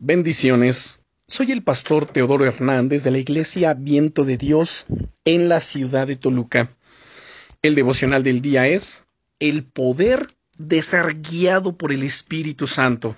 [0.00, 1.04] Bendiciones.
[1.28, 4.86] Soy el pastor Teodoro Hernández de la Iglesia Viento de Dios
[5.24, 6.68] en la ciudad de Toluca.
[7.62, 9.04] El devocional del día es
[9.38, 10.26] el poder
[10.58, 13.16] de ser guiado por el Espíritu Santo.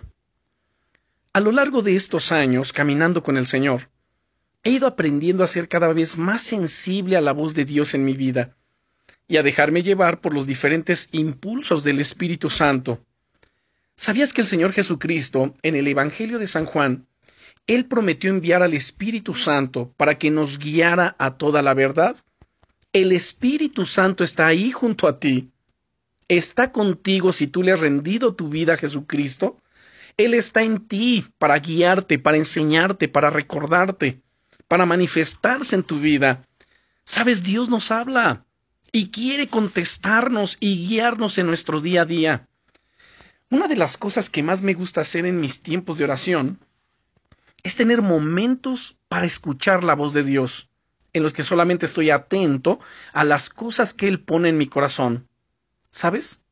[1.33, 3.89] A lo largo de estos años, caminando con el Señor,
[4.63, 8.05] he ido aprendiendo a ser cada vez más sensible a la voz de Dios en
[8.05, 8.55] mi vida
[9.27, 13.06] y a dejarme llevar por los diferentes impulsos del Espíritu Santo
[13.99, 17.07] ¿Sabías que el Señor Jesucristo, en el Evangelio de San Juan,
[17.67, 22.15] Él prometió enviar al Espíritu Santo para que nos guiara a toda la verdad?
[22.93, 25.51] El Espíritu Santo está ahí junto a ti.
[26.29, 29.57] Está contigo si tú le has rendido tu vida a Jesucristo.
[30.19, 34.21] Él está en ti para guiarte, para enseñarte, para recordarte,
[34.69, 36.47] para manifestarse en tu vida.
[37.05, 38.45] Sabes, Dios nos habla
[38.93, 42.49] y quiere contestarnos y guiarnos en nuestro día a día.
[43.49, 46.59] Una de las cosas que más me gusta hacer en mis tiempos de oración
[47.63, 50.69] es tener momentos para escuchar la voz de Dios,
[51.13, 52.81] en los que solamente estoy atento
[53.13, 55.29] a las cosas que Él pone en mi corazón.
[55.91, 56.43] ¿Sabes?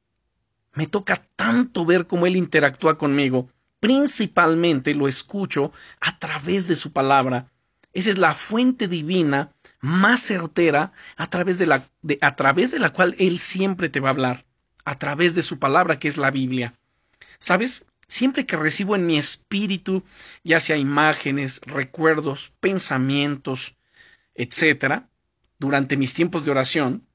[0.72, 3.48] Me toca tanto ver cómo Él interactúa conmigo.
[3.80, 7.50] Principalmente lo escucho a través de su palabra.
[7.92, 11.88] Esa es la fuente divina más certera a través de la,
[12.20, 14.46] a través de la cual Él siempre te va a hablar,
[14.84, 16.78] a través de su palabra que es la Biblia.
[17.38, 17.86] ¿Sabes?
[18.06, 20.04] Siempre que recibo en mi espíritu,
[20.42, 23.76] ya sea imágenes, recuerdos, pensamientos,
[24.34, 25.04] etc.,
[25.58, 27.06] durante mis tiempos de oración,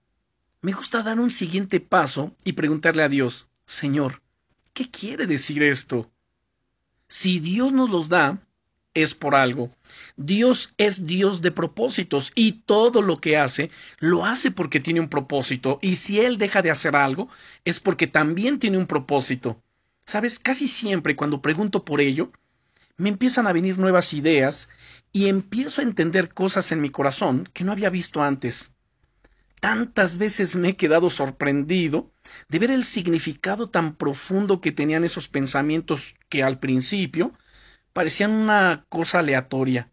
[0.61, 4.21] me gusta dar un siguiente paso y preguntarle a Dios, Señor,
[4.73, 6.11] ¿qué quiere decir esto?
[7.07, 8.41] Si Dios nos los da,
[8.93, 9.71] es por algo.
[10.17, 15.09] Dios es Dios de propósitos y todo lo que hace lo hace porque tiene un
[15.09, 17.29] propósito y si Él deja de hacer algo
[17.65, 19.61] es porque también tiene un propósito.
[20.09, 22.31] Sabes, casi siempre cuando pregunto por ello,
[22.97, 24.67] me empiezan a venir nuevas ideas
[25.11, 28.73] y empiezo a entender cosas en mi corazón que no había visto antes.
[29.61, 32.11] Tantas veces me he quedado sorprendido
[32.47, 37.31] de ver el significado tan profundo que tenían esos pensamientos que al principio
[37.93, 39.91] parecían una cosa aleatoria.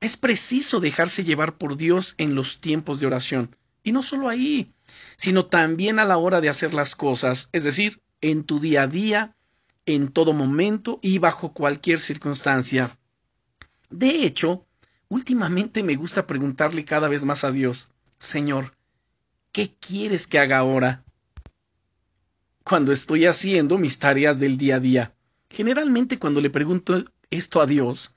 [0.00, 4.72] Es preciso dejarse llevar por Dios en los tiempos de oración, y no solo ahí,
[5.18, 8.86] sino también a la hora de hacer las cosas, es decir, en tu día a
[8.86, 9.36] día,
[9.86, 12.96] en todo momento y bajo cualquier circunstancia.
[13.88, 14.66] De hecho,
[15.08, 18.76] últimamente me gusta preguntarle cada vez más a Dios, Señor,
[19.52, 21.04] ¿qué quieres que haga ahora?
[22.62, 25.14] Cuando estoy haciendo mis tareas del día a día.
[25.48, 28.14] Generalmente cuando le pregunto esto a Dios,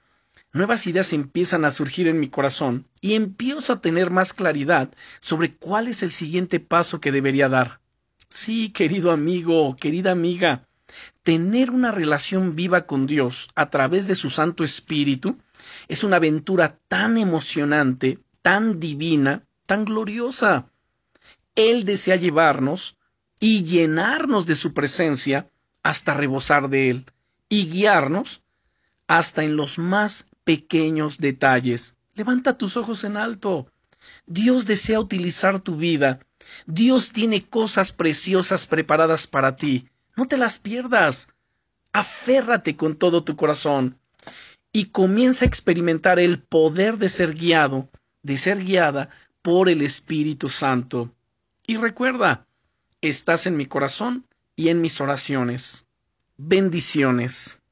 [0.52, 5.56] nuevas ideas empiezan a surgir en mi corazón y empiezo a tener más claridad sobre
[5.56, 7.82] cuál es el siguiente paso que debería dar.
[8.30, 10.68] Sí, querido amigo, querida amiga,
[11.22, 15.38] tener una relación viva con Dios a través de su Santo Espíritu
[15.88, 20.70] es una aventura tan emocionante, tan divina, tan gloriosa.
[21.56, 22.98] Él desea llevarnos
[23.40, 25.50] y llenarnos de su presencia
[25.84, 27.06] hasta rebosar de Él
[27.50, 28.42] y guiarnos
[29.08, 31.96] hasta en los más pequeños detalles.
[32.16, 33.68] Levanta tus ojos en alto.
[34.26, 36.20] Dios desea utilizar tu vida
[36.66, 39.90] Dios tiene cosas preciosas preparadas para ti.
[40.16, 41.30] No te las pierdas.
[41.92, 44.00] Aférrate con todo tu corazón
[44.72, 47.90] y comienza a experimentar el poder de ser guiado,
[48.24, 49.10] de ser guiada
[49.42, 51.14] por el Espíritu Santo.
[51.66, 52.48] Y recuerda,
[53.02, 54.26] estás en mi corazón
[54.56, 55.86] y en mis oraciones.
[56.38, 57.63] Bendiciones.